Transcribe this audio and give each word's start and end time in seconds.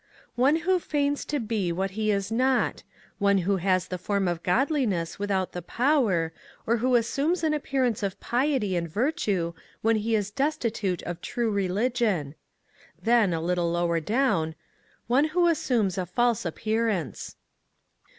"One 0.35 0.55
who 0.55 0.61
MAG 0.61 0.65
AND 0.65 0.65
MARGARET 0.71 0.89
feigns 0.89 1.25
to 1.25 1.39
be 1.39 1.71
what 1.71 1.91
he 1.91 2.09
is 2.09 2.31
not; 2.31 2.81
one 3.19 3.37
who 3.37 3.57
has 3.57 3.87
the 3.87 3.99
form 3.99 4.27
of 4.27 4.41
godliness 4.41 5.19
without 5.19 5.51
the 5.51 5.61
power, 5.61 6.33
or 6.65 6.77
who 6.77 6.95
assumes 6.95 7.43
an 7.43 7.53
appearance 7.53 8.01
of 8.01 8.19
piety 8.19 8.75
and 8.75 8.89
virtue 8.89 9.53
when 9.83 9.97
he 9.97 10.15
is 10.15 10.31
destitute 10.31 11.03
of 11.03 11.21
true 11.21 11.51
religion." 11.51 12.33
Then, 12.99 13.31
a 13.31 13.39
little 13.39 13.69
lower 13.71 13.99
down:" 13.99 14.55
One 15.05 15.25
who 15.25 15.47
assumes 15.47 15.99
a 15.99 16.07
false 16.07 16.45
appearance." 16.45 17.35